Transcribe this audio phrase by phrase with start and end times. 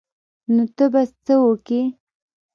[0.55, 1.81] نو ته به څه وکې.